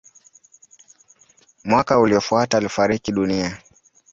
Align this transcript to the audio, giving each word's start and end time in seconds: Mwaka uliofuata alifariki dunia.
Mwaka 1.63 1.99
uliofuata 1.99 2.57
alifariki 2.57 3.11
dunia. 3.11 3.57